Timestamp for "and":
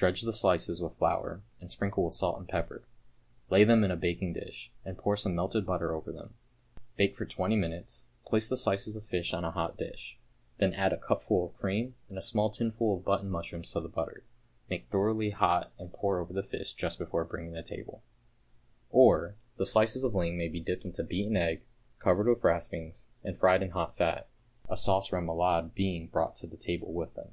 1.60-1.72, 2.38-2.48, 4.84-4.96, 12.08-12.16, 15.80-15.92, 23.24-23.36